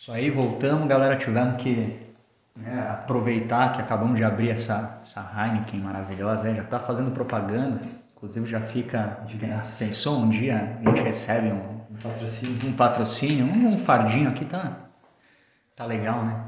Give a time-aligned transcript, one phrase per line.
[0.00, 1.16] Isso aí, voltamos, galera.
[1.16, 1.98] Tivemos que
[2.54, 6.54] né, aproveitar que acabamos de abrir essa, essa Heineken maravilhosa, né?
[6.54, 7.80] já está fazendo propaganda.
[8.14, 9.18] Inclusive já fica.
[9.26, 9.84] De graça.
[9.84, 12.68] Pensou um dia a gente recebe um, Um patrocínio.
[12.68, 14.76] um patrocínio, um, um fardinho aqui, tá,
[15.74, 16.44] tá legal, né?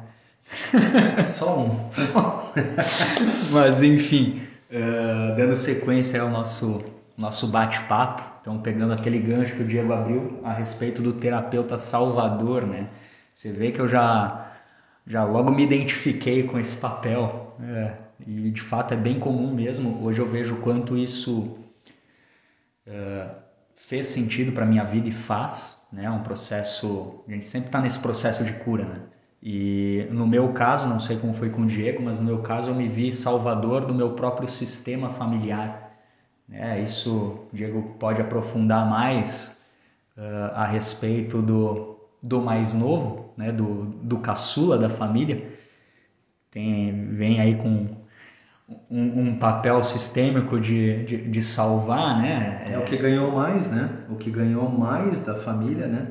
[1.27, 1.71] Só um.
[3.51, 6.85] Mas enfim, eh, dando sequência ao nosso,
[7.19, 12.65] nosso bate-papo, então pegando aquele gancho que o Diego abriu a respeito do terapeuta salvador,
[12.65, 12.87] né?
[13.33, 14.53] Você vê que eu já,
[15.07, 17.95] já logo me identifiquei com esse papel, é,
[18.27, 20.05] e de fato é bem comum mesmo.
[20.05, 21.59] Hoje eu vejo quanto isso
[22.87, 23.31] eh,
[23.75, 26.11] fez sentido para minha vida e faz, né?
[26.11, 29.01] Um processo, a gente sempre está nesse processo de cura, né?
[29.43, 32.71] E no meu caso, não sei como foi com o Diego, mas no meu caso
[32.71, 35.93] eu me vi salvador do meu próprio sistema familiar.
[36.49, 36.83] Né?
[36.83, 39.63] Isso, Diego pode aprofundar mais
[40.17, 43.53] eh, a respeito do, do mais novo, né?
[43.53, 45.51] do, do caçula da família.
[46.51, 48.01] Tem, vem aí com
[48.91, 52.67] um, um papel sistêmico de, de, de salvar, né?
[52.71, 53.91] É o que ganhou mais, né?
[54.09, 56.09] O que ganhou mais da família, né?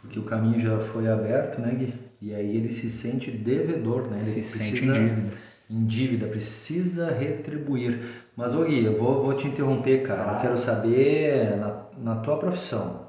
[0.00, 1.94] Porque o caminho já foi aberto, né, Gui?
[2.20, 4.18] E aí ele se sente devedor, né?
[4.20, 5.32] Ele Se sente em dívida.
[5.68, 8.00] Em dívida, precisa retribuir.
[8.36, 10.34] Mas, ô Gui, eu vou, vou te interromper, cara.
[10.34, 13.03] Eu quero saber, na, na tua profissão,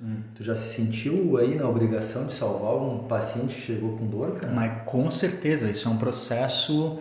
[0.00, 0.22] Hum.
[0.34, 4.38] tu já se sentiu aí na obrigação de salvar um paciente que chegou com dor,
[4.38, 4.52] cara?
[4.54, 7.00] Mas com certeza, isso é um processo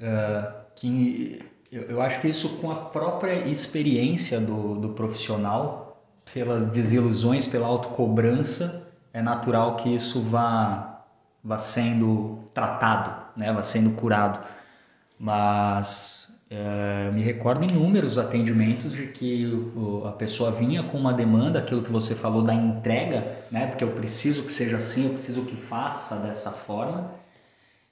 [0.00, 1.40] eh, que
[1.74, 6.00] eu, eu acho que isso com a própria experiência do, do profissional,
[6.32, 11.04] pelas desilusões, pela autocobrança, é natural que isso vá,
[11.42, 13.52] vá sendo tratado, né?
[13.52, 14.38] vá sendo curado.
[15.18, 21.58] Mas eh, me recordo inúmeros atendimentos de que o- a pessoa vinha com uma demanda,
[21.58, 23.66] aquilo que você falou da entrega, né?
[23.66, 27.10] Porque eu preciso que seja assim, eu preciso que faça dessa forma.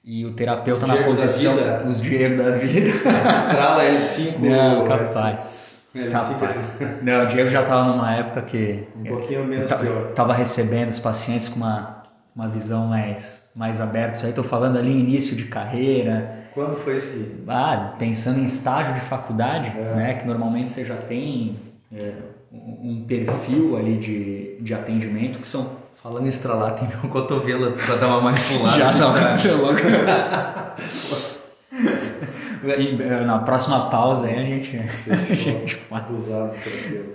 [0.05, 1.83] E o terapeuta Os na da posição, vida.
[1.89, 2.87] os Diego da vida.
[2.89, 4.39] Estrala L5.
[4.39, 5.85] Não, capaz.
[5.95, 6.77] L5, Capaz.
[7.01, 10.11] Não, o Diego já estava numa época que Um pouquinho menos pior.
[10.13, 12.02] tava recebendo os pacientes com uma,
[12.35, 14.17] uma visão mais, mais aberta.
[14.17, 17.43] Isso aí tô falando ali início de carreira, Quando foi isso, Gui?
[17.47, 19.95] ah, pensando em estágio de faculdade, É.
[19.95, 21.55] né, que normalmente você já tem
[21.95, 22.11] é,
[22.51, 27.95] um perfil ali de, de atendimento que são Falando em estralar, tem meu cotovelo pra
[27.95, 28.77] dar uma manipulada.
[28.77, 29.37] Já não, Tá.
[29.39, 29.79] você é louco.
[32.71, 34.77] Eh, Na próxima pausa aí a gente,
[35.09, 36.03] a gente faz.
[36.05, 37.13] Abusado do cotovelo.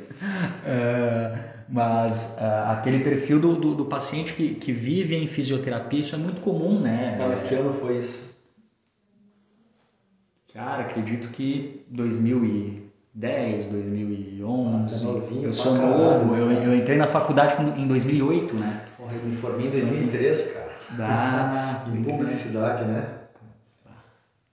[0.67, 1.39] É,
[1.69, 6.19] mas é, aquele perfil do, do, do paciente que, que vive em fisioterapia, isso é
[6.19, 7.17] muito comum, né?
[7.19, 8.29] Mas que ano foi isso?
[10.53, 14.95] Cara, acredito que 2010, 2011.
[14.95, 16.65] Ah, tá novinho eu sou novo, né, eu, cara?
[16.65, 18.81] eu entrei na faculdade em 2008, né?
[18.97, 20.69] Porra, eu me formei em 2003, cara.
[21.01, 22.03] Ah, Em é.
[22.03, 23.18] publicidade, né?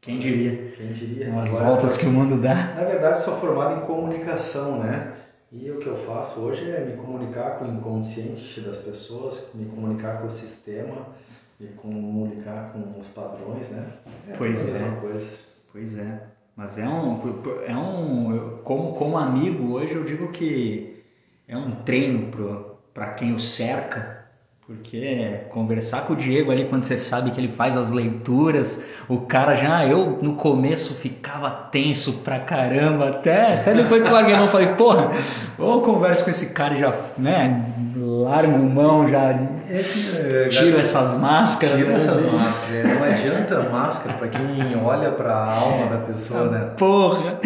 [0.05, 0.71] Quem diria?
[0.77, 1.41] Quem diria?
[1.41, 2.53] As Agora, voltas que o mundo dá.
[2.53, 5.13] Na verdade, sou formado em comunicação, né?
[5.51, 9.65] E o que eu faço hoje é me comunicar com o inconsciente das pessoas, me
[9.65, 11.07] comunicar com o sistema,
[11.59, 13.87] me comunicar com os padrões, né?
[14.27, 14.73] É Pois a é.
[14.73, 15.37] mesma coisa.
[15.71, 16.21] Pois é.
[16.55, 17.19] Mas é um.
[17.65, 21.03] É um como, como amigo, hoje eu digo que
[21.47, 22.29] é um treino
[22.93, 24.24] para quem o cerca.
[24.67, 29.19] Porque conversar com o Diego ali quando você sabe que ele faz as leituras, o
[29.19, 29.85] cara já.
[29.85, 34.47] Eu no começo ficava tenso pra caramba, até, até depois que eu larguei a mão,
[34.47, 35.11] falei, porra,
[35.59, 37.63] ou converso com esse cara e já, né,
[37.95, 41.75] largo mão, já É que, tiro essas máscaras.
[41.75, 41.95] Tira né?
[41.95, 42.99] essas máscaras.
[42.99, 46.71] Não adianta máscara pra quem olha pra alma da pessoa, né?
[46.75, 47.39] Porra!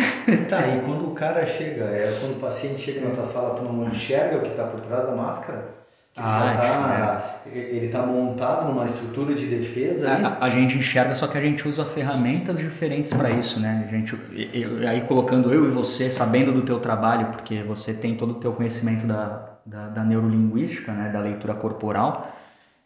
[0.47, 3.63] Tá, e quando o cara chega, é, quando o paciente chega na tua sala, tu
[3.63, 5.79] não enxerga o que tá por trás da máscara?
[6.21, 10.11] Ah, tá, ele tá montado numa estrutura de defesa?
[10.11, 13.83] A, a gente enxerga, só que a gente usa ferramentas diferentes para isso, né?
[13.85, 14.15] A gente,
[14.53, 18.39] eu- aí colocando eu e você, sabendo do teu trabalho, porque você tem todo o
[18.39, 21.09] teu conhecimento da, da, da neurolinguística, né?
[21.09, 22.33] Da leitura corporal,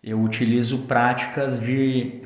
[0.03, 2.21] eu utilizo práticas de...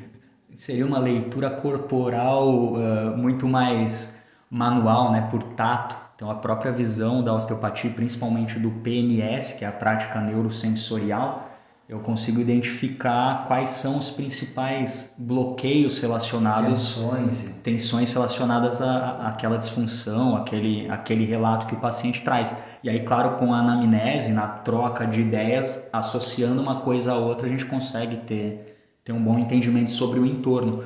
[0.56, 4.20] Seria uma leitura corporal ah, muito mais
[4.50, 5.28] manual, né?
[5.30, 5.98] Por tato.
[6.18, 11.48] Então a própria visão da osteopatia, principalmente do PNS, que é a prática neurosensorial,
[11.88, 17.50] eu consigo identificar quais são os principais bloqueios relacionados Tensões.
[17.64, 22.58] tensões relacionadas à- àquela disfunção, aquele, aquele relato que o paciente traz.
[22.84, 27.46] E aí, claro, com a anamnese, na troca de ideias, associando uma coisa a outra,
[27.46, 28.76] a gente consegue ter,
[29.06, 30.84] ter um bom entendimento sobre o entorno.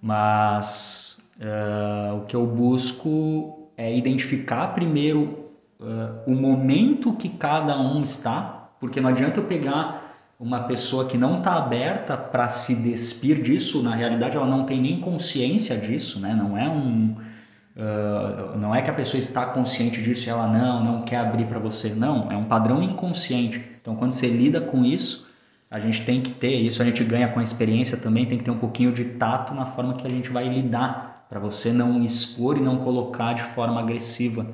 [0.00, 5.48] Mas eh, o que eu busco é identificar primeiro
[5.80, 11.16] eh, o momento que cada um está, porque não adianta eu pegar uma pessoa que
[11.16, 16.20] não está aberta para se despir disso, na realidade ela não tem nem consciência disso,
[16.20, 16.34] né?
[16.34, 17.16] Não é um
[17.76, 21.46] uh, não é que a pessoa está consciente disso e ela não não quer abrir
[21.46, 23.64] para você, não, é um padrão inconsciente.
[23.80, 25.28] Então quando você lida com isso,
[25.70, 28.44] a gente tem que ter isso, a gente ganha com a experiência também, tem que
[28.44, 32.02] ter um pouquinho de tato na forma que a gente vai lidar para você não
[32.02, 34.46] expor e não colocar de forma agressiva,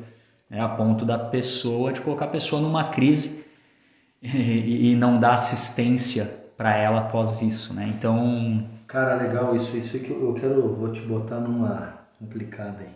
[0.51, 0.61] né?
[0.61, 3.45] a ponto da pessoa de colocar a pessoa numa crise
[4.23, 7.93] e, e não dar assistência para ela após isso, né?
[7.97, 12.95] Então, cara, legal isso, isso que eu quero, vou te botar numa complicada aí.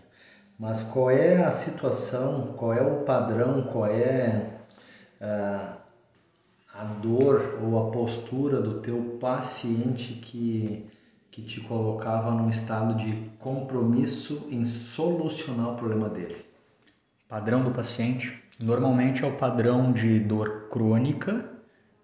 [0.58, 4.50] Mas qual é a situação, qual é o padrão, qual é
[5.20, 5.78] uh,
[6.74, 10.86] a dor ou a postura do teu paciente que
[11.38, 16.34] que te colocava num estado de compromisso em solucionar o problema dele?
[17.28, 21.48] Padrão do paciente normalmente é o padrão de dor crônica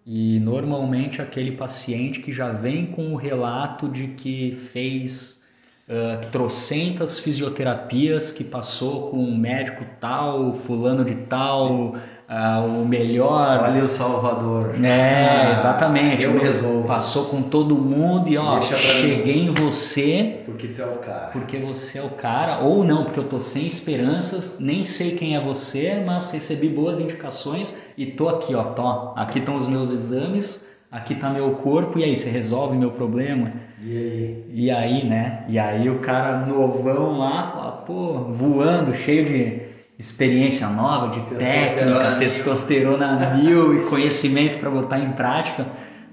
[0.07, 5.49] e normalmente aquele paciente que já vem com o relato de que fez
[5.89, 11.97] uh, trocentas fisioterapias, que passou com um médico tal, fulano de tal,
[12.29, 13.61] uh, o melhor.
[13.65, 14.75] Olha o Salvador.
[14.83, 16.25] É, ah, exatamente.
[16.25, 16.87] Eu resolvo.
[16.87, 19.47] Passou com todo mundo e ó, cheguei mim.
[19.47, 20.41] em você.
[20.45, 21.27] Porque tu é o cara.
[21.33, 25.37] Porque você é o cara, ou não, porque eu tô sem esperanças, nem sei quem
[25.37, 29.13] é você, mas recebi boas indicações e tô aqui, ó, tô.
[29.17, 33.53] Aqui estão os meus exames, aqui tá meu corpo, e aí, você resolve meu problema?
[33.83, 34.45] E aí?
[34.51, 35.45] E aí, né?
[35.49, 42.17] E aí o cara novão lá, fala, pô, voando, cheio de experiência nova, de técnica,
[42.19, 45.67] testosterona mil e conhecimento para botar em prática,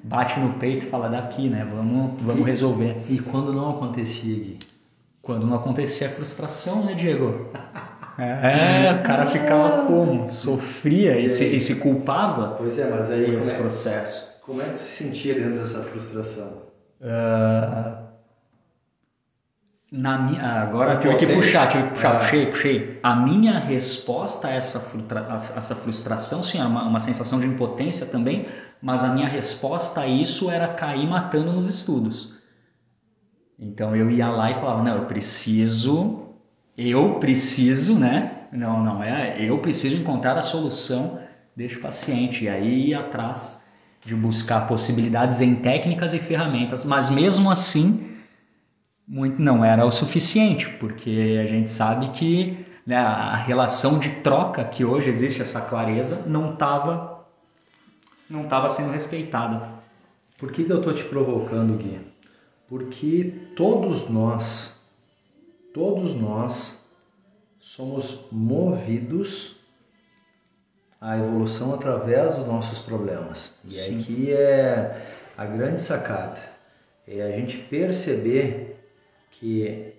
[0.03, 1.67] bate no peito e fala daqui, né?
[1.69, 2.97] Vamos, vamos e, resolver.
[3.09, 4.59] E quando não acontecia, Gui?
[5.21, 7.49] Quando não acontecia é frustração, né, Diego?
[8.19, 10.29] É, o cara ficava como?
[10.29, 14.33] Sofria e, se, e se culpava pois é, mas aí, por esse como é, processo.
[14.45, 16.63] Como é que se sentia dentro dessa frustração?
[16.99, 18.00] Uh,
[19.91, 22.19] na minha, agora tive que puxar, tive que puxar, ah.
[22.19, 22.99] puxei, puxei.
[23.03, 27.45] A minha resposta a essa, frustra, a essa frustração, sim, era uma, uma sensação de
[27.45, 28.45] impotência também,
[28.81, 32.35] mas a minha resposta a isso era cair matando nos estudos.
[33.59, 36.29] Então eu ia lá e falava, não, eu preciso,
[36.77, 38.47] eu preciso, né?
[38.49, 41.19] Não, não é, eu preciso encontrar a solução
[41.55, 42.45] deste paciente.
[42.45, 43.67] E aí ia atrás
[44.05, 48.07] de buscar possibilidades em técnicas e ferramentas, mas mesmo assim
[49.11, 54.63] muito não era o suficiente, porque a gente sabe que né, a relação de troca
[54.63, 57.25] que hoje existe, essa clareza, não estava
[58.29, 59.67] não tava sendo respeitada.
[60.37, 61.99] Por que, que eu estou te provocando, Gui?
[62.69, 64.77] Porque todos nós,
[65.73, 66.85] todos nós
[67.59, 69.57] somos movidos
[71.01, 73.55] à evolução através dos nossos problemas.
[73.65, 73.99] E Sim.
[73.99, 75.05] aqui é
[75.37, 76.39] a grande sacada.
[77.05, 78.70] É a gente perceber
[79.31, 79.95] que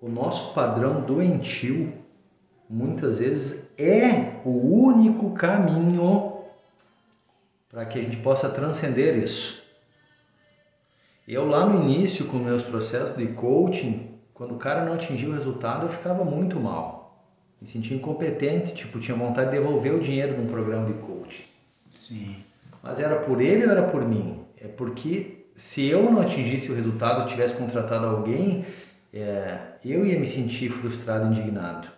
[0.00, 1.92] o nosso padrão doentio
[2.68, 6.32] muitas vezes é o único caminho
[7.68, 9.64] para que a gente possa transcender isso.
[11.26, 15.34] Eu lá no início com meus processos de coaching, quando o cara não atingia o
[15.34, 17.24] resultado, eu ficava muito mal.
[17.60, 21.48] Me sentia incompetente, tipo, tinha vontade de devolver o dinheiro num programa de coaching.
[21.90, 22.36] Sim.
[22.82, 24.44] Mas era por ele ou era por mim?
[24.58, 28.64] É porque se eu não atingisse o resultado, tivesse contratado alguém,
[29.12, 31.88] é, eu ia me sentir frustrado, indignado.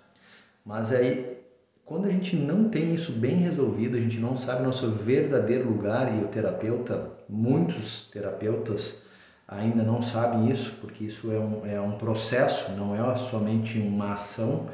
[0.64, 1.38] Mas aí,
[1.84, 6.14] quando a gente não tem isso bem resolvido, a gente não sabe nosso verdadeiro lugar
[6.14, 9.02] e o terapeuta, muitos terapeutas
[9.48, 14.12] ainda não sabem isso, porque isso é um, é um processo, não é somente uma
[14.12, 14.68] ação,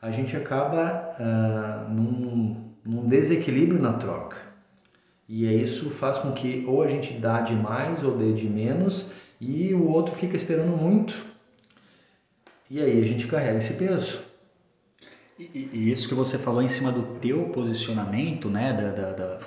[0.00, 4.49] a gente acaba ah, num, num desequilíbrio na troca.
[5.32, 8.48] E é isso faz com que ou a gente dá de mais ou dê de
[8.48, 11.14] menos e o outro fica esperando muito.
[12.68, 14.22] E aí a gente carrega esse peso.
[15.38, 19.38] E, e isso que você falou em cima do teu posicionamento, né, da, da, da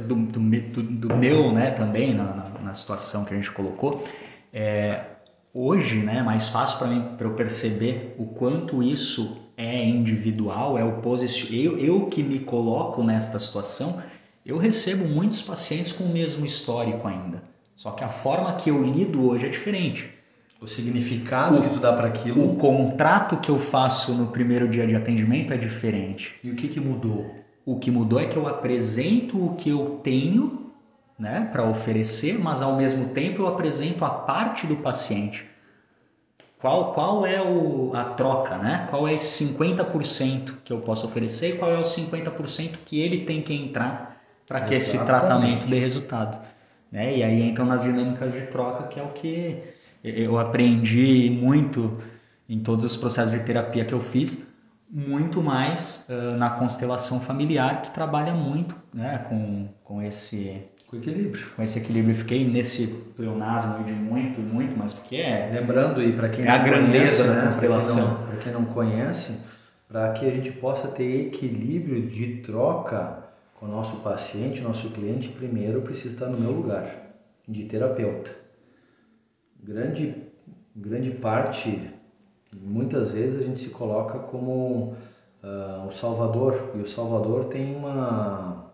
[0.00, 4.02] do, do, do, do, meu, né, também na, na, na, situação que a gente colocou,
[4.52, 5.06] é,
[5.52, 10.78] hoje, né, é mais fácil para mim para eu perceber o quanto isso é individual,
[10.78, 11.52] é o posicion...
[11.52, 14.00] eu, eu que me coloco nesta situação
[14.44, 17.42] eu recebo muitos pacientes com o mesmo histórico ainda.
[17.76, 20.10] Só que a forma que eu lido hoje é diferente.
[20.60, 22.44] O significado o, que tu dá para aquilo.
[22.44, 26.34] O contrato que eu faço no primeiro dia de atendimento é diferente.
[26.42, 27.34] E o que, que mudou?
[27.64, 30.70] O que mudou é que eu apresento o que eu tenho
[31.18, 35.46] né, para oferecer, mas ao mesmo tempo eu apresento a parte do paciente.
[36.60, 38.86] Qual, qual é o, a troca, né?
[38.88, 43.24] Qual é esse 50% que eu posso oferecer e qual é o 50% que ele
[43.24, 44.11] tem que entrar
[44.52, 46.38] para que esse tratamento dê resultado.
[46.90, 47.16] Né?
[47.16, 49.62] E aí entram nas dinâmicas de troca, que é o que
[50.04, 51.98] eu aprendi muito
[52.46, 54.54] em todos os processos de terapia que eu fiz,
[54.90, 61.46] muito mais uh, na constelação familiar, que trabalha muito né, com, com esse com equilíbrio.
[61.56, 62.14] Com esse equilíbrio.
[62.14, 65.50] Fiquei nesse pleonasmo de muito, muito, mas porque é.
[65.50, 68.26] Lembrando, e para quem é a grandeza da né, constelação.
[68.26, 69.38] Para quem, não conhece,
[69.88, 73.31] para que a gente possa ter equilíbrio de troca
[73.62, 77.14] o nosso paciente, nosso cliente, primeiro precisa estar no meu lugar,
[77.46, 78.32] de terapeuta.
[79.62, 80.16] Grande,
[80.74, 81.88] grande parte,
[82.52, 84.96] muitas vezes a gente se coloca como
[85.44, 88.72] uh, o Salvador, e o Salvador tem uma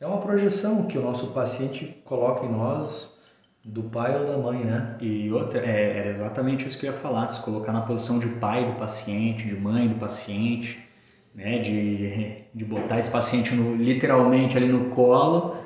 [0.00, 3.14] é uma projeção que o nosso paciente coloca em nós
[3.62, 4.96] do pai ou da mãe, né?
[4.98, 8.28] E outra, é, era exatamente isso que eu ia falar, se colocar na posição de
[8.28, 10.89] pai do paciente, de mãe do paciente,
[11.34, 11.58] né?
[11.58, 15.56] De, de botar esse paciente no, literalmente ali no colo.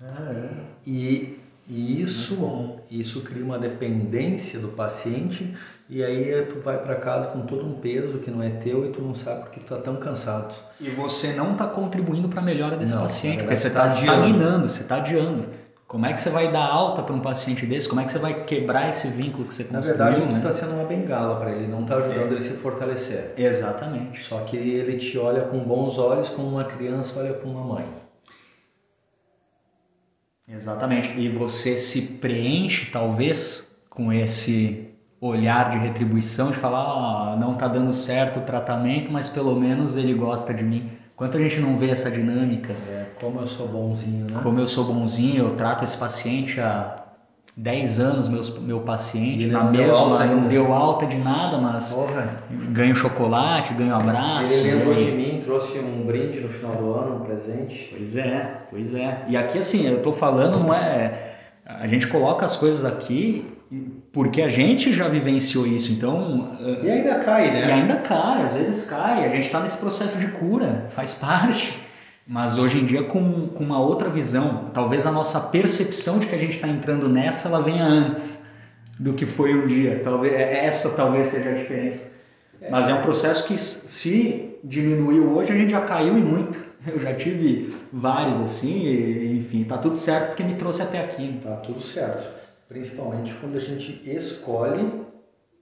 [0.00, 0.50] Ah, é.
[0.86, 5.56] E e isso, isso cria uma dependência do paciente
[5.88, 8.90] e aí tu vai para casa com todo um peso que não é teu e
[8.90, 10.54] tu não sabe porque tu tá tão cansado.
[10.78, 13.86] E você não está contribuindo para a melhora desse não, paciente, porque você está tá
[13.86, 15.48] estagnando, você está adiando.
[15.86, 17.88] Como é que você vai dar alta para um paciente desse?
[17.88, 19.98] Como é que você vai quebrar esse vínculo que você construiu?
[19.98, 20.52] Na verdade, tu está né?
[20.52, 22.30] sendo uma bengala para ele, não está ajudando é.
[22.30, 23.34] ele a se fortalecer.
[23.36, 24.22] Exatamente.
[24.22, 27.86] Só que ele te olha com bons olhos como uma criança olha com uma mãe.
[30.48, 31.18] Exatamente.
[31.18, 37.66] E você se preenche, talvez, com esse olhar de retribuição, de falar, ah, não está
[37.66, 40.90] dando certo o tratamento, mas pelo menos ele gosta de mim.
[41.16, 42.72] Quanto a gente não vê essa dinâmica?
[42.72, 44.40] É, como eu sou bonzinho, né?
[44.42, 46.96] Como eu sou bonzinho, eu trato esse paciente há
[47.56, 52.38] 10 anos meus, meu paciente, na mesma, não deu alta de nada, mas Porra.
[52.70, 54.52] ganho chocolate, ganho abraço.
[54.54, 57.90] Ele lembrou de mim, trouxe um brinde no final do ano, um presente.
[57.94, 59.24] Pois é, pois é.
[59.28, 61.34] E aqui assim, eu tô falando, não é.
[61.64, 63.46] A gente coloca as coisas aqui
[64.12, 66.56] porque a gente já vivenciou isso, então.
[66.82, 67.68] E ainda cai, né?
[67.68, 69.24] E ainda cai, às vezes cai.
[69.24, 71.84] A gente está nesse processo de cura, faz parte
[72.26, 74.70] mas hoje em dia com, com uma outra visão.
[74.72, 78.54] Talvez a nossa percepção de que a gente está entrando nessa ela venha antes
[78.98, 80.00] do que foi um dia.
[80.02, 82.10] Talvez é, essa talvez seja a diferença.
[82.60, 82.70] É.
[82.70, 86.64] Mas é um processo que se diminuiu hoje a gente já caiu e muito.
[86.86, 91.40] Eu já tive vários assim, e, enfim, tá tudo certo porque me trouxe até aqui.
[91.42, 92.43] Tá tudo certo.
[92.74, 95.06] Principalmente quando a gente escolhe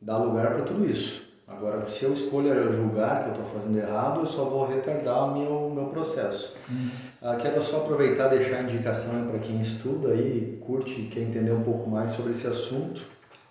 [0.00, 1.30] dar lugar para tudo isso.
[1.46, 5.38] Agora, se eu escolher julgar que eu estou fazendo errado, eu só vou retardar o
[5.38, 6.56] meu, meu processo.
[6.70, 6.88] Uhum.
[7.20, 11.20] Ah, quero só aproveitar e deixar a indicação para quem estuda e curte e quer
[11.20, 13.02] entender um pouco mais sobre esse assunto.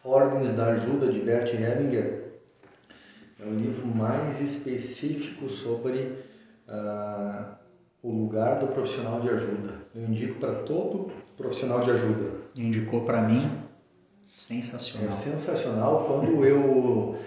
[0.04, 2.32] Ordens da Ajuda, de Bert Hellinger.
[3.40, 6.18] É o livro mais específico sobre
[6.68, 7.58] ah,
[8.02, 9.74] o lugar do profissional de ajuda.
[9.94, 12.30] Eu indico para todo profissional de ajuda.
[12.58, 13.52] Indicou para mim,
[14.24, 15.10] sensacional.
[15.10, 16.06] É sensacional.
[16.06, 17.18] Quando eu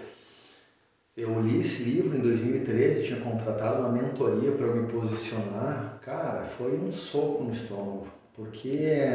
[1.15, 5.97] eu li esse livro em 2013, tinha contratado uma mentoria para me posicionar.
[6.01, 9.09] Cara, foi um soco no estômago, porque,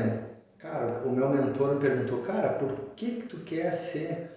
[0.56, 4.30] cara, o meu mentor me perguntou, cara, por que que tu quer ser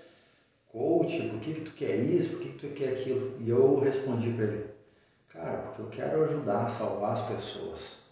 [0.65, 1.21] coach?
[1.29, 2.31] Por que que tu quer isso?
[2.31, 3.37] Por que que tu quer aquilo?
[3.39, 4.65] E eu respondi para ele,
[5.29, 8.02] cara, porque eu quero ajudar a salvar as pessoas.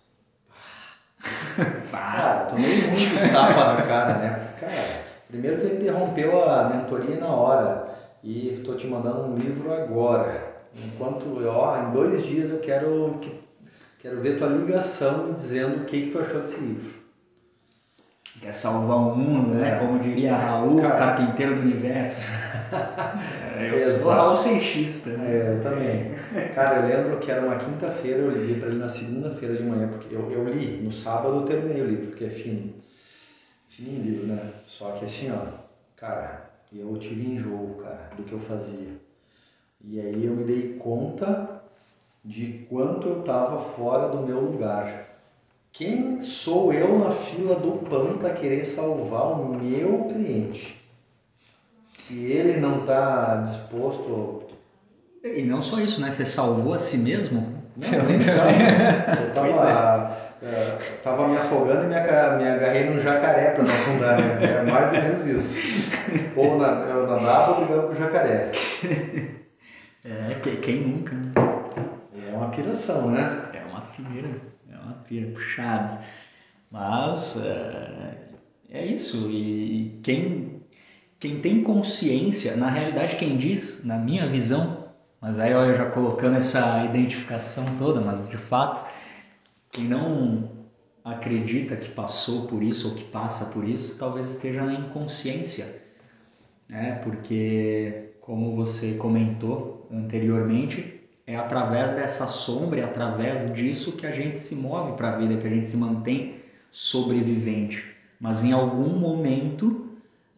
[1.91, 4.47] cara, tomei muito tapa na cara, né?
[4.59, 7.87] Cara, primeiro que ele interrompeu a mentoria na hora
[8.23, 10.51] e estou te mandando um livro agora.
[10.75, 13.19] Enquanto, ó, em dois dias eu quero,
[13.99, 17.00] quero ver tua ligação me dizendo o que, que tu achou desse livro.
[18.41, 19.69] Quer salvar o mundo, né?
[19.69, 19.75] É.
[19.77, 22.27] Como diria Raul, Cara, carpinteiro do universo.
[23.55, 23.99] é, eu Exato.
[23.99, 25.11] sou Raul Seixista.
[25.17, 25.31] Né?
[25.31, 26.11] É, eu também.
[26.55, 29.87] Cara, eu lembro que era uma quinta-feira, eu liguei para ele na segunda-feira de manhã,
[29.89, 32.73] porque eu, eu li, no sábado eu terminei o livro, que é fino.
[33.69, 34.49] Fininho livro, né?
[34.65, 35.37] Só que assim, ó,
[35.95, 38.87] cara, eu tive enjoo, cara, do que eu fazia.
[39.83, 41.61] E aí eu me dei conta
[42.25, 45.10] de quanto eu estava fora do meu lugar.
[45.73, 50.81] Quem sou eu na fila do pão para querer salvar o meu cliente?
[51.85, 54.47] Se ele não está disposto.
[55.23, 56.11] E não só isso, né?
[56.11, 57.61] Você salvou a si mesmo?
[57.77, 63.71] Não, nem eu estava é, tava me afogando e me, agarrei num jacaré para não
[63.71, 64.43] afundar, né?
[64.43, 66.31] É mais ou menos isso.
[66.35, 68.51] Ou na, eu nadava brigando com o jacaré.
[70.03, 71.31] É, quem nunca, né?
[72.27, 73.51] É uma piração, né?
[73.53, 74.50] É uma pira, é
[74.91, 76.01] uma pira puxada.
[76.69, 78.17] Mas é,
[78.69, 79.29] é isso.
[79.29, 80.61] E quem,
[81.19, 84.85] quem tem consciência, na realidade, quem diz, na minha visão,
[85.19, 88.83] mas aí olha, já colocando essa identificação toda, mas de fato
[89.71, 90.49] quem não
[91.03, 95.81] acredita que passou por isso ou que passa por isso, talvez esteja na inconsciência.
[96.69, 96.99] Né?
[97.03, 101.00] Porque, como você comentou anteriormente,
[101.31, 105.37] é através dessa sombra, é através disso que a gente se move para a vida,
[105.37, 106.35] que a gente se mantém
[106.69, 107.85] sobrevivente.
[108.19, 109.87] Mas em algum momento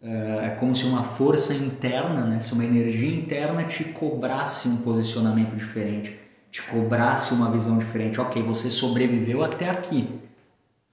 [0.02, 4.78] é, é como se uma força interna, né, se uma energia interna te cobrasse um
[4.78, 6.18] posicionamento diferente,
[6.52, 8.22] te cobrasse uma visão diferente.
[8.22, 10.08] Ok, você sobreviveu até aqui,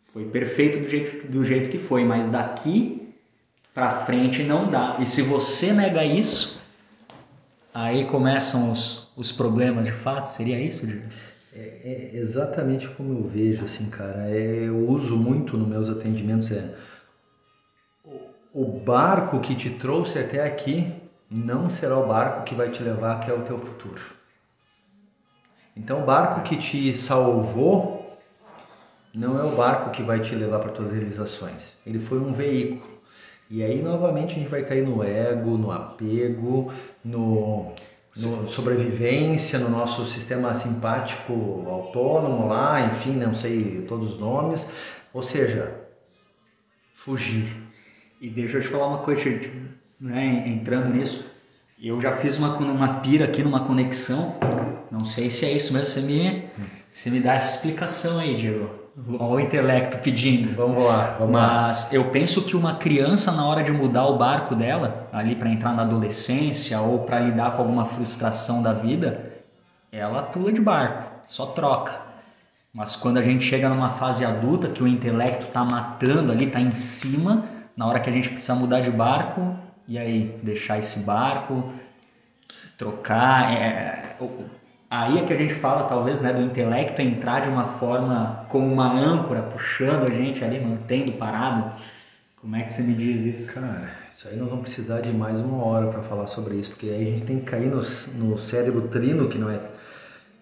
[0.00, 3.12] foi perfeito do jeito, do jeito que foi, mas daqui
[3.74, 4.96] para frente não dá.
[4.98, 6.59] E se você nega isso,
[7.72, 10.28] aí começam os, os problemas de fato.
[10.28, 11.08] Seria isso, Diego?
[11.52, 14.30] É, é, exatamente como eu vejo, assim, cara.
[14.30, 16.74] É, eu uso muito nos meus atendimentos é
[18.04, 20.92] o, o barco que te trouxe até aqui
[21.30, 24.00] não será o barco que vai te levar até o teu futuro.
[25.76, 28.18] Então, o barco que te salvou
[29.14, 31.78] não é o barco que vai te levar para tuas realizações.
[31.86, 33.00] Ele foi um veículo.
[33.48, 36.72] E aí novamente a gente vai cair no ego, no apego,
[37.04, 37.72] no,
[38.16, 44.72] no sobrevivência, no nosso sistema simpático autônomo lá, enfim, não sei todos os nomes.
[45.12, 45.74] Ou seja,
[46.92, 47.46] fugir.
[48.20, 49.22] E deixa eu te falar uma coisa,
[49.98, 51.30] né, entrando nisso,
[51.82, 54.36] eu já fiz uma, uma pira aqui numa conexão,
[54.90, 56.44] não sei se é isso mesmo, você me,
[56.90, 58.68] você me dá essa explicação aí, Diego.
[59.18, 60.48] Olha o intelecto pedindo.
[60.54, 61.94] Vamos lá, vamos Mas lá.
[61.94, 65.72] eu penso que uma criança, na hora de mudar o barco dela, ali para entrar
[65.72, 69.30] na adolescência ou para lidar com alguma frustração da vida,
[69.92, 72.00] ela pula de barco, só troca.
[72.72, 76.60] Mas quando a gente chega numa fase adulta, que o intelecto tá matando ali, tá
[76.60, 77.44] em cima,
[77.76, 79.56] na hora que a gente precisa mudar de barco,
[79.88, 81.72] e aí, deixar esse barco,
[82.78, 83.52] trocar.
[83.52, 84.16] É,
[84.90, 88.66] Aí é que a gente fala, talvez, né, do intelecto entrar de uma forma como
[88.66, 91.70] uma âncora, puxando a gente ali, mantendo parado.
[92.40, 93.54] Como é que você me diz isso?
[93.54, 96.86] Cara, isso aí nós vamos precisar de mais uma hora para falar sobre isso, porque
[96.86, 99.60] aí a gente tem que cair no, no cérebro trino, que não é,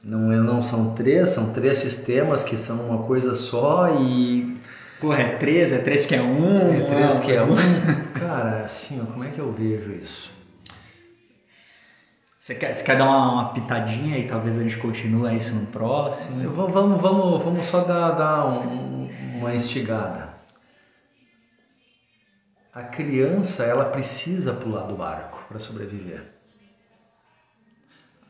[0.02, 4.56] não é, não são três, são três sistemas que são uma coisa só e
[4.98, 6.72] Porra, é três, é três que é um.
[6.74, 7.54] É três que é um.
[8.18, 10.37] Cara, assim, ó, como é que eu vejo isso?
[12.48, 15.66] Você quer, você quer dar uma, uma, pitadinha e talvez a gente continue isso no
[15.66, 16.42] próximo?
[16.42, 20.30] Eu, vamos, vamos, vamos só dar, dar um, uma instigada.
[22.72, 26.22] A criança ela precisa pular do barco para sobreviver.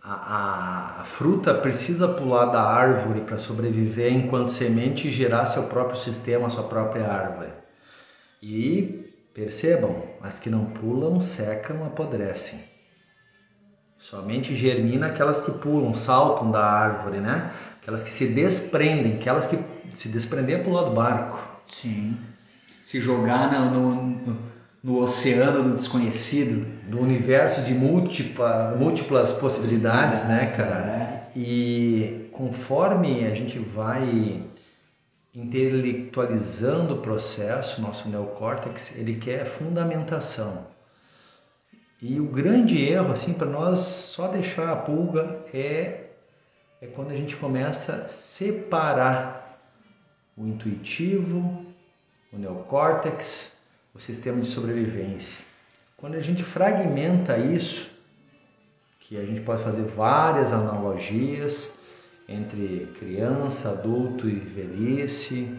[0.02, 5.68] A, a, a, fruta precisa pular da árvore para sobreviver enquanto semente e gerar seu
[5.68, 7.52] próprio sistema, sua própria árvore.
[8.42, 12.67] E percebam, as que não pulam secam, apodrecem.
[13.98, 17.50] Somente germina aquelas que pulam, saltam da árvore, né?
[17.82, 19.58] Aquelas que se desprendem, aquelas que
[19.92, 21.44] se desprender pular do barco.
[21.64, 22.16] Sim.
[22.80, 24.38] Se jogar no, no,
[24.82, 26.78] no oceano do desconhecido.
[26.88, 30.78] Do universo de múltipla, múltiplas possibilidades, né, cara?
[30.78, 31.30] É.
[31.36, 34.42] E conforme a gente vai
[35.34, 40.66] intelectualizando o processo, nosso neocórtex, ele quer fundamentação.
[42.00, 46.04] E o grande erro, assim, para nós só deixar a pulga é,
[46.80, 49.60] é quando a gente começa a separar
[50.36, 51.66] o intuitivo,
[52.32, 53.56] o neocórtex,
[53.92, 55.44] o sistema de sobrevivência.
[55.96, 57.90] Quando a gente fragmenta isso,
[59.00, 61.80] que a gente pode fazer várias analogias
[62.28, 65.58] entre criança, adulto e velhice,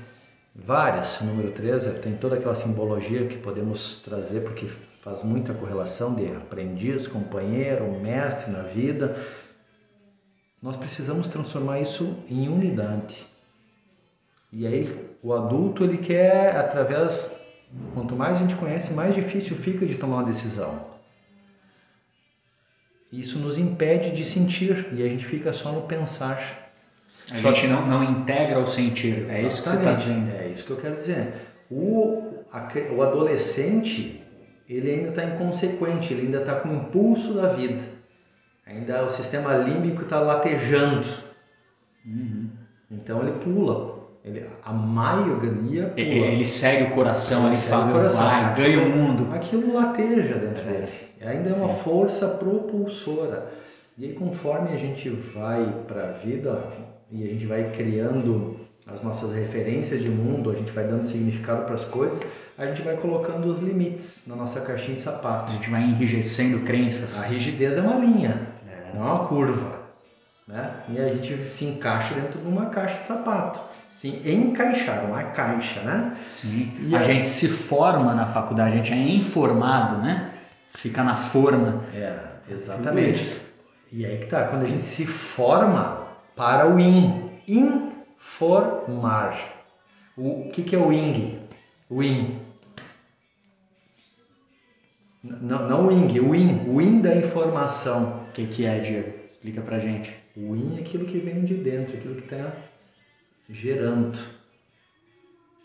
[0.55, 4.67] várias, número 13, tem toda aquela simbologia que podemos trazer, porque
[5.09, 9.17] faz muita correlação de aprendiz, companheiro, mestre na vida.
[10.61, 13.25] Nós precisamos transformar isso em unidade.
[14.53, 17.35] E aí o adulto ele quer através
[17.93, 20.87] quanto mais a gente conhece, mais difícil fica de tomar uma decisão.
[23.11, 26.71] Isso nos impede de sentir e a gente fica só no pensar.
[27.31, 29.23] A só gente não, não integra o sentir.
[29.23, 29.43] Exatamente.
[29.43, 30.35] É isso que você está dizendo.
[30.35, 31.33] É isso que eu quero dizer.
[31.71, 34.23] O, a, o adolescente
[34.69, 37.81] ele ainda está inconsequente, ele ainda está com o impulso da vida.
[38.65, 41.07] Ainda o sistema límbico está latejando.
[42.05, 42.49] Uhum.
[42.91, 43.97] Então ele pula.
[44.23, 45.97] Ele, a maioria pula.
[45.97, 49.33] Ele segue o coração, ele, ele fala, coração, vai, ganha o mundo.
[49.33, 50.71] Aquilo lateja dentro é.
[50.71, 50.91] dele.
[51.21, 53.51] Ainda é uma força propulsora.
[53.97, 56.63] E aí conforme a gente vai para a vida
[57.11, 58.55] e a gente vai criando
[58.85, 62.27] as nossas referências de mundo, a gente vai dando significado para as coisas,
[62.59, 65.53] a gente vai colocando os limites na nossa caixinha de sapato.
[65.53, 67.23] A gente vai enrijecendo crenças.
[67.23, 68.93] A rigidez é uma linha, é.
[68.93, 69.79] não é uma curva.
[70.45, 70.69] Né?
[70.89, 73.61] E a gente se encaixa dentro de uma caixa de sapato.
[73.87, 76.17] Sim, encaixar, não é caixa, né?
[76.27, 76.73] Sim.
[76.81, 80.31] E a gente se forma na faculdade, a gente é informado, né?
[80.69, 81.81] Fica na forma.
[81.93, 82.13] É,
[82.51, 83.47] exatamente.
[83.91, 89.39] E aí que tá, quando a gente se forma para o IN, informar.
[90.17, 91.39] O que, que é o ING?
[91.89, 92.48] O IN.
[95.23, 98.23] Não, não o ING, o IN, o IN da informação.
[98.29, 99.13] O que, que é, Diego?
[99.25, 100.15] Explica pra gente.
[100.35, 102.53] O IN é aquilo que vem de dentro, aquilo que está
[103.49, 104.17] gerando.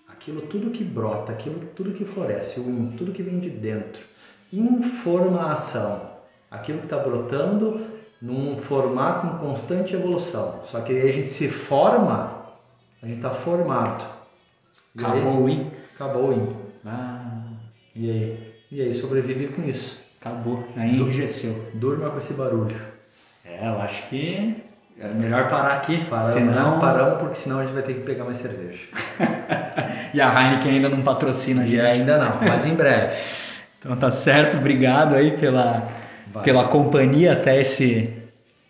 [0.08, 4.04] Aquilo tudo que brota, aquilo tudo que floresce, o IN, tudo que vem de dentro.
[4.52, 6.10] Informação,
[6.50, 7.86] aquilo que está brotando
[8.20, 10.60] num formato em constante evolução.
[10.64, 12.44] Só que aí a gente se forma,
[13.02, 14.04] a gente está formado.
[14.98, 15.70] E aí- Acabou o IN?
[15.94, 16.56] Acabou o IN.
[16.84, 17.42] Ah,
[17.94, 18.53] E aí?
[18.70, 20.02] E aí, sobreviver com isso.
[20.20, 20.66] acabou.
[20.76, 21.64] Aí enrijeceu.
[21.74, 22.76] Durma com esse barulho.
[23.44, 24.56] É, eu acho que
[24.98, 26.02] é melhor parar aqui.
[26.08, 26.70] Paramos, senão...
[26.72, 28.80] não paramos porque senão a gente vai ter que pegar mais cerveja.
[30.14, 31.80] E a Heineken ainda não patrocina a E gente.
[31.80, 33.12] ainda não, mas em breve.
[33.80, 35.86] Então tá certo, obrigado aí pela,
[36.42, 38.10] pela companhia até esse.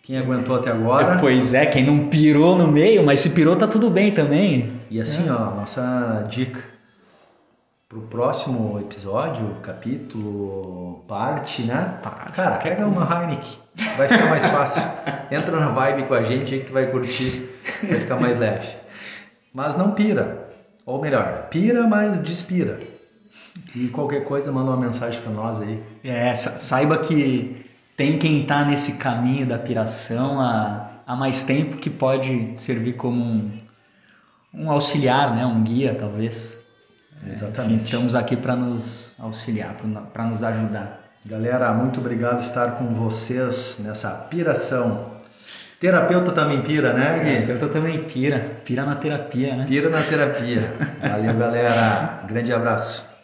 [0.03, 1.15] Quem aguentou até agora?
[1.17, 4.69] Pois é, quem não pirou no meio, mas se pirou tá tudo bem também.
[4.91, 6.59] E assim, ó, nossa dica
[7.95, 11.97] pro próximo episódio, capítulo, parte, né?
[12.33, 13.53] Cara, pega uma Heineken,
[13.97, 14.83] vai ficar mais fácil.
[15.31, 17.49] Entra na vibe com a gente aí que tu vai curtir,
[17.83, 18.67] vai ficar mais leve.
[19.53, 20.49] Mas não pira,
[20.85, 22.81] ou melhor, pira, mas despira.
[23.73, 25.81] E qualquer coisa, manda uma mensagem pra nós aí.
[26.03, 31.77] É, sa- saiba que tem quem tá nesse caminho da piração há, há mais tempo
[31.77, 33.51] que pode servir como um,
[34.53, 35.45] um auxiliar, né?
[35.45, 36.64] um guia talvez.
[37.25, 37.73] Exatamente.
[37.73, 39.75] Enfim, estamos aqui para nos auxiliar,
[40.13, 41.01] para nos ajudar.
[41.25, 45.15] Galera, muito obrigado estar com vocês nessa piração.
[45.79, 47.51] Terapeuta também pira, né, Gui?
[47.51, 49.65] Eu também pira, pira na terapia, né?
[49.67, 50.61] Pira na terapia.
[51.01, 52.23] Valeu, galera.
[52.27, 53.14] Grande abraço.